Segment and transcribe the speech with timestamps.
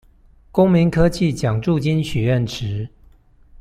[0.51, 2.89] 公民科技獎助金許願池